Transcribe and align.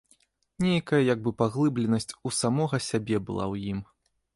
Нейкая 0.67 1.01
як 1.13 1.21
бы 1.27 1.35
паглыбленасць 1.43 2.17
у 2.31 2.35
самога 2.41 2.85
сябе 2.91 3.17
была 3.31 3.45
ў 3.53 3.75
ім. 3.75 3.89